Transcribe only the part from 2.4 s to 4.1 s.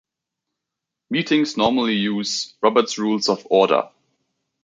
"Robert's Rules of Order".